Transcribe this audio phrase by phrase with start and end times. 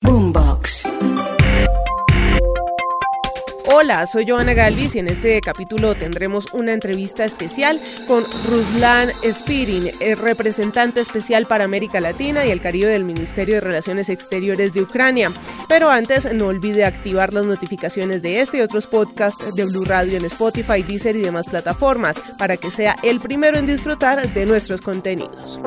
[0.00, 0.84] Boombox.
[3.70, 9.90] Hola, soy Joana Galvis y en este capítulo tendremos una entrevista especial con Ruslan Spirin,
[10.00, 14.82] el representante especial para América Latina y el Caribe del Ministerio de Relaciones Exteriores de
[14.82, 15.32] Ucrania.
[15.68, 20.16] Pero antes, no olvide activar las notificaciones de este y otros podcasts de Blue Radio
[20.16, 24.80] en Spotify, Deezer y demás plataformas para que sea el primero en disfrutar de nuestros
[24.80, 25.60] contenidos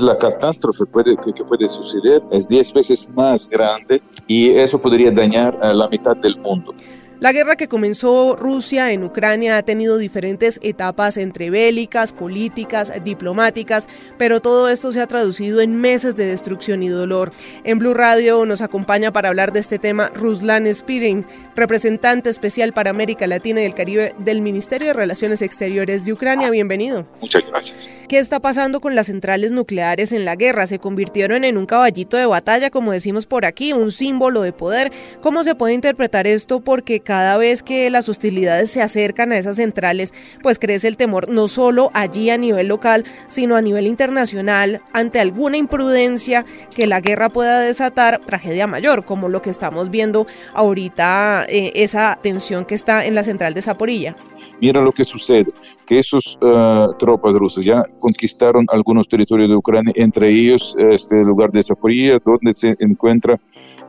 [0.00, 5.58] la catástrofe puede, que, puede suceder es 10 veces más grande y eso podría dañar
[5.62, 6.74] a la mitad del mundo.
[7.20, 13.88] La guerra que comenzó Rusia en Ucrania ha tenido diferentes etapas entre bélicas, políticas, diplomáticas,
[14.18, 17.32] pero todo esto se ha traducido en meses de destrucción y dolor.
[17.64, 22.90] En Blue Radio nos acompaña para hablar de este tema Ruslan Spirin, representante especial para
[22.90, 26.50] América Latina y el Caribe del Ministerio de Relaciones Exteriores de Ucrania.
[26.50, 27.04] Bienvenido.
[27.20, 27.90] Muchas gracias.
[28.08, 30.68] ¿Qué está pasando con las centrales nucleares en la guerra?
[30.68, 34.92] Se convirtieron en un caballito de batalla, como decimos por aquí, un símbolo de poder.
[35.20, 36.60] ¿Cómo se puede interpretar esto?
[36.60, 41.30] Porque cada vez que las hostilidades se acercan a esas centrales, pues crece el temor
[41.30, 46.44] no solo allí a nivel local, sino a nivel internacional ante alguna imprudencia
[46.76, 52.18] que la guerra pueda desatar tragedia mayor, como lo que estamos viendo ahorita, eh, esa
[52.22, 54.14] tensión que está en la central de Zaporilla.
[54.60, 55.50] Mira lo que sucede,
[55.86, 61.52] que esos eh, tropas rusas ya conquistaron algunos territorios de Ucrania, entre ellos este lugar
[61.52, 63.38] de Zaporilla, donde se encuentra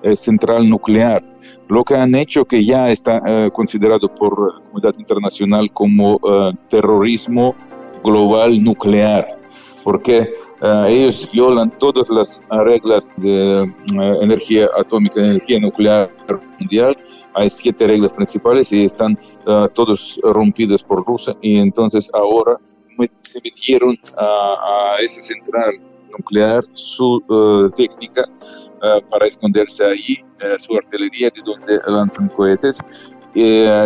[0.04, 1.22] eh, central nuclear
[1.70, 6.52] lo que han hecho que ya está eh, considerado por la comunidad internacional como eh,
[6.68, 7.56] terrorismo
[8.04, 9.40] global nuclear,
[9.84, 13.72] porque eh, ellos violan todas las reglas de
[14.22, 16.10] energía atómica, energía nuclear
[16.60, 16.98] mundial.
[17.36, 19.18] Hay siete reglas principales y están
[19.74, 22.58] todos rompidas por Rusia y entonces ahora
[23.22, 25.80] se metieron a, a esa central
[26.18, 27.22] nuclear su
[27.76, 28.24] técnica
[28.82, 32.80] eh, para esconderse ahí, eh, su artillería de donde lanzan cohetes,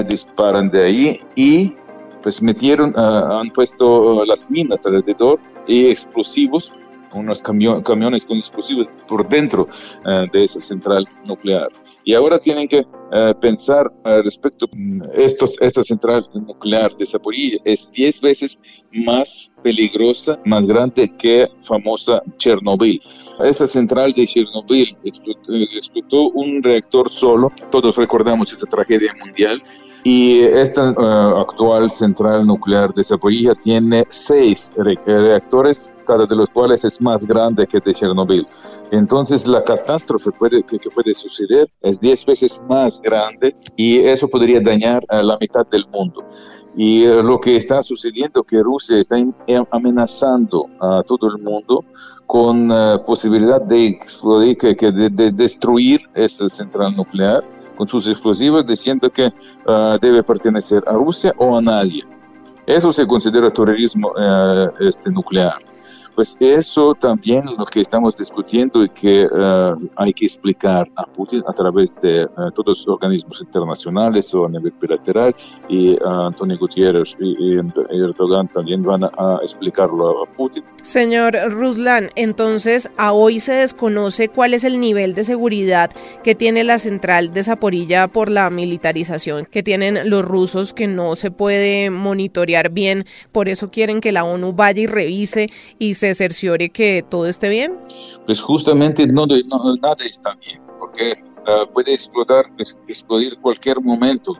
[0.08, 1.74] disparan de ahí y
[2.22, 6.72] pues metieron, han puesto las minas alrededor y explosivos
[7.14, 9.68] unos camiones con explosivos por dentro
[10.32, 11.70] de esa central nuclear.
[12.06, 17.06] Y ahora tienen que eh, pensar uh, respecto a mm, estos, esta central nuclear de
[17.06, 18.59] Zaporilla es 10 veces
[19.06, 23.00] más peligrosa, más grande que famosa Chernobyl.
[23.44, 29.62] Esta central de Chernobyl explotó, explotó un reactor solo, todos recordamos esta tragedia mundial,
[30.03, 30.90] y esta
[31.40, 37.66] actual central nuclear de Zaporilla tiene seis reactores cada de los cuales es más grande
[37.66, 38.46] que de Chernobyl.
[38.91, 44.59] Entonces la catástrofe puede, que, puede suceder es 10 veces más grande y eso podría
[44.62, 46.24] dañar a la mitad del mundo.
[46.75, 49.16] Y eh, lo que está sucediendo que Rusia está
[49.72, 51.84] amenazando a todo el mundo
[52.28, 57.44] con uh, posibilidad de explodir, que, que de, de, destruir esta central nuclear
[57.75, 62.03] con sus explosivos, diciendo que uh, debe pertenecer a Rusia o a nadie.
[62.66, 65.56] Eso se considera terrorismo uh, este, nuclear.
[66.16, 71.44] Pues eso también lo que estamos discutiendo y que eh, hay que explicar a Putin
[71.47, 75.35] a través de eh, todos los organismos internacionales o a nivel bilateral
[75.69, 80.63] y Antonio Gutiérrez y, Erdogan también van a, explicarlo a Putin.
[80.81, 85.90] Señor Ruslan, entonces a hoy se desconoce cuál es el nivel de seguridad
[86.24, 91.16] que tiene la central de Zaporilla por la militarización que tienen los rusos que no
[91.16, 95.47] se puede monitorear bien, por eso quieren que la ONU vaya y revise
[95.80, 97.78] y se cerciore que todo esté bien?
[98.25, 102.45] Pues justamente no, nada está bien, porque ah, puede explotar,
[102.88, 104.38] explodir cualquier momento,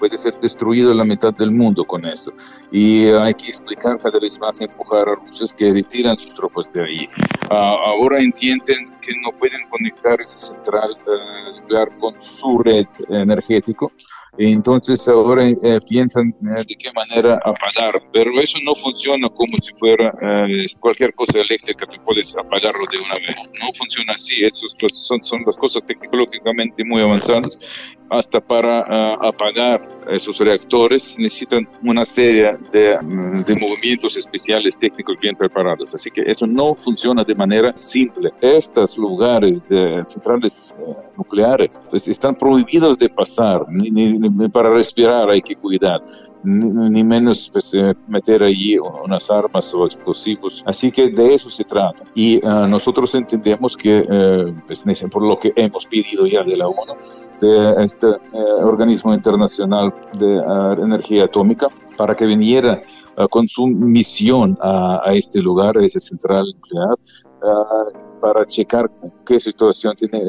[0.00, 2.32] puede ser destruido la mitad del mundo con eso.
[2.72, 6.82] Y hay que explicar cada vez más, empujar a rusos que retiran sus tropas de
[6.82, 7.08] ahí.
[7.50, 13.92] Ah, ahora entienden que no pueden conectar esa central uh, nuclear con su red energético
[14.38, 15.56] entonces ahora eh,
[15.88, 21.12] piensan eh, de qué manera apagar, pero eso no funciona como si fuera eh, cualquier
[21.14, 23.52] cosa eléctrica que puedes apagarlo de una vez.
[23.60, 27.58] No funciona así, eso son, son las cosas tecnológicamente muy avanzadas
[28.10, 29.80] hasta para uh, apagar
[30.10, 35.94] esos reactores necesitan una serie de, mm, de, movimientos especiales técnicos bien preparados.
[35.94, 38.32] Así que eso no funciona de manera simple.
[38.40, 44.70] Estos lugares de centrales uh, nucleares pues, están prohibidos de pasar, ni, ni, ni, para
[44.70, 46.02] respirar hay que cuidar.
[46.42, 50.62] Ni, menos pues, eh, meter allí unas armas o explosivos.
[50.64, 52.04] Así que de eso se trata.
[52.14, 56.68] Y uh, nosotros entendemos que, uh, pues, por lo que hemos pedido ya de la
[56.68, 56.94] ONU,
[57.40, 58.06] de este
[58.62, 60.40] organismo internacional de
[60.82, 62.80] energía atómica, para que viniera
[63.30, 66.94] con su misión a, a, este lugar, a esa central nuclear,
[68.20, 68.90] para checar
[69.24, 70.20] qué situación tiene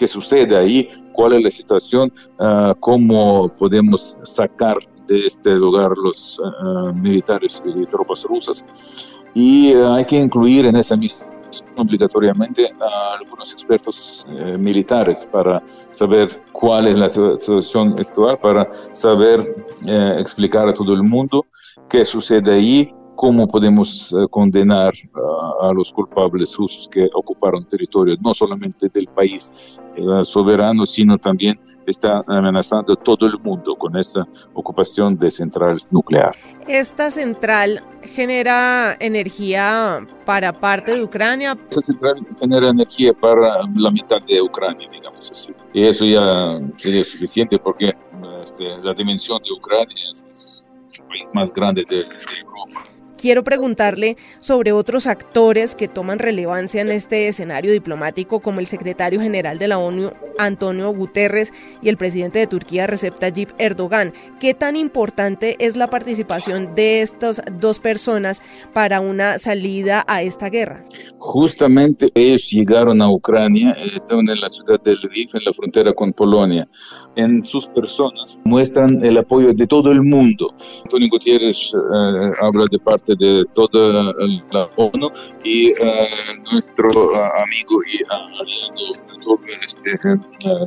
[0.00, 6.40] qué sucede ahí, cuál es la situación, uh, cómo podemos sacar de este lugar los
[6.40, 8.64] uh, militares y tropas rusas.
[9.34, 11.28] Y uh, hay que incluir en esa misión
[11.76, 19.54] obligatoriamente a algunos expertos eh, militares para saber cuál es la situación actual, para saber
[19.86, 21.44] eh, explicar a todo el mundo
[21.88, 24.94] qué sucede ahí, cómo podemos uh, condenar
[25.60, 31.60] a los culpables rusos que ocuparon territorios, no solamente del país uh, soberano, sino también
[31.86, 36.34] está amenazando todo el mundo con esta ocupación de central nuclear.
[36.66, 41.54] Esta central genera energía para parte de Ucrania.
[41.68, 45.52] Esta central genera energía para la mitad de Ucrania, digamos así.
[45.74, 47.94] Y eso ya sería suficiente porque
[48.42, 50.66] este, la dimensión de Ucrania es
[50.98, 52.89] el país más grande de, de Europa
[53.20, 59.20] quiero preguntarle sobre otros actores que toman relevancia en este escenario diplomático, como el secretario
[59.20, 61.52] general de la ONU, Antonio Guterres,
[61.82, 64.14] y el presidente de Turquía, Recep Tayyip Erdogan.
[64.40, 70.48] ¿Qué tan importante es la participación de estas dos personas para una salida a esta
[70.48, 70.82] guerra?
[71.18, 76.14] Justamente ellos llegaron a Ucrania, estaban en la ciudad de Lviv, en la frontera con
[76.14, 76.66] Polonia.
[77.16, 80.54] En sus personas muestran el apoyo de todo el mundo.
[80.84, 84.12] Antonio Gutiérrez eh, habla de parte de toda
[84.52, 85.10] la ONU
[85.44, 89.98] y uh, nuestro uh, amigo y aliado este,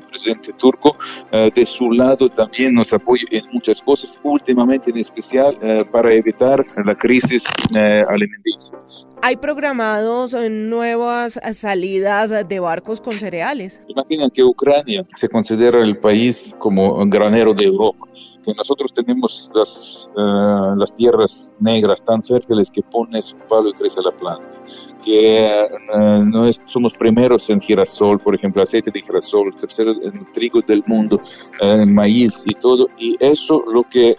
[0.10, 0.96] presidente turco
[1.32, 5.58] de su lado también nos apoya en muchas cosas, últimamente en especial
[5.92, 8.78] para evitar la crisis alimenticia.
[9.26, 13.82] ¿Hay programados nuevas salidas de barcos con cereales?
[13.88, 18.06] Imaginen que Ucrania se considera el país como granero de Europa
[18.44, 23.74] que nosotros tenemos las, uh, las tierras negras tan fértiles que pones un palo y
[23.74, 24.46] crece la planta,
[25.04, 30.26] que uh, no es, somos primeros en girasol, por ejemplo, aceite de girasol, tercero en
[30.34, 31.22] trigo del mundo,
[31.62, 34.16] en uh, maíz y todo, y eso lo que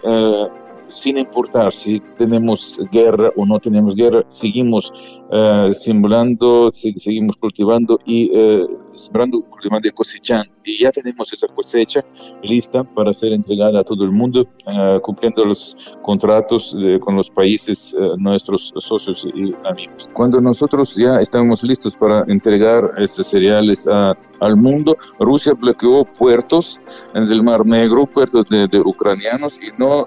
[0.95, 4.91] sin importar si tenemos guerra o no tenemos guerra, seguimos
[5.29, 10.51] uh, sembrando, seguimos cultivando y uh, sembrando, cultivando y cosechando.
[10.63, 12.03] Y ya tenemos esa cosecha
[12.43, 17.29] lista para ser entregada a todo el mundo, uh, cumpliendo los contratos de, con los
[17.29, 20.09] países, nuestros socios y amigos.
[20.13, 26.79] Cuando nosotros ya estamos listos para entregar estos cereales a, al mundo, Rusia bloqueó puertos
[27.13, 30.05] en el Mar Negro, puertos de, de ucranianos, y no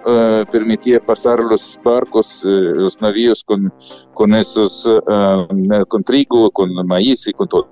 [0.51, 3.73] permitía pasar los barcos, eh, los navíos con,
[4.15, 4.89] con esos,
[5.89, 7.69] con trigo, con maíz y con todo.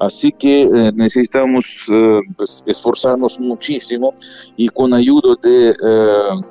[0.00, 4.14] Así que eh, necesitamos eh, pues, esforzarnos muchísimo
[4.56, 5.74] y con ayuda de eh,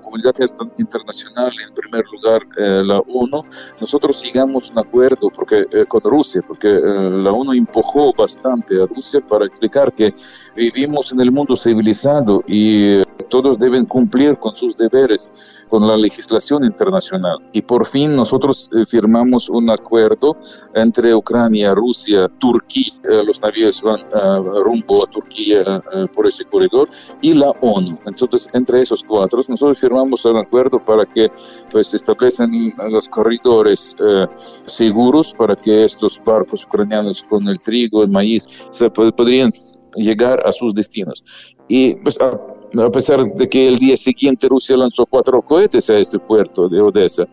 [0.04, 0.34] comunidad
[0.78, 3.44] internacional, en primer lugar eh, la ONU,
[3.80, 9.46] nosotros llegamos un acuerdo porque, con Rusia, porque la ONU empujó bastante a Rusia para
[9.46, 10.14] explicar que
[10.56, 15.30] vivimos en el mundo civilizado y todos deben cumplir con sus deberes,
[15.70, 17.38] con la legislación internacional.
[17.54, 20.38] Y por fin nosotros firmamos un acuerdo
[20.76, 22.94] entre Ucrania, Rusia, Turquía,
[23.26, 25.82] los navíos van uh, rumbo a Turquía
[26.16, 26.90] por ese corredor,
[27.22, 27.98] y la ONU.
[28.06, 31.30] Entonces, entre esos cuatro, nosotros firmamos un acuerdo para que
[31.72, 33.96] pues, establecen los corredores
[34.66, 39.52] seguros para que estos barcos ucranianos con el trigo, el maíz, se podrían
[39.96, 41.24] llegar a sus destinos.
[41.68, 42.18] Y pues,
[42.74, 46.82] a pesar de que el día siguiente Rusia lanzó cuatro cohetes a este puerto de
[46.82, 47.28] Odessa,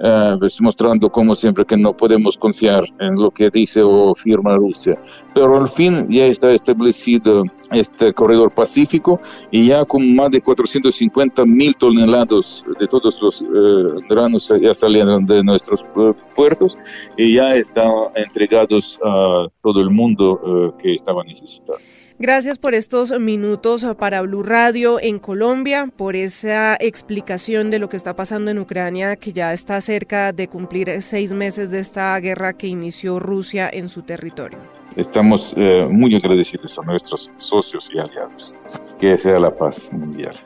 [0.00, 4.56] uh, pues mostrando como siempre que no podemos confiar en lo que dice o firma
[4.56, 5.00] Rusia.
[5.34, 11.44] Pero al fin ya está establecido este corredor pacífico y ya con más de 450
[11.44, 16.76] mil toneladas de todos los uh, granos ya salieron de nuestros uh, puertos
[17.16, 21.80] y ya están entregados a todo el mundo que estaba necesitando.
[22.22, 27.96] Gracias por estos minutos para Blue Radio en Colombia, por esa explicación de lo que
[27.96, 32.52] está pasando en Ucrania, que ya está cerca de cumplir seis meses de esta guerra
[32.52, 34.56] que inició Rusia en su territorio.
[34.94, 38.54] estamos eh, muy agradecidos a nuestros socios y aliados.
[39.00, 40.36] Que sea la paz mundial.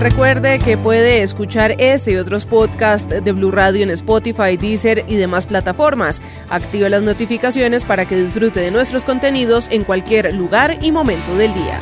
[0.00, 5.14] Recuerde que puede escuchar este y otros podcasts de Blue Radio en Spotify, Deezer y
[5.14, 6.20] demás plataformas.
[6.48, 11.54] Activa las notificaciones para que disfrute de nuestros contenidos en cualquier lugar y momento del
[11.54, 11.78] día.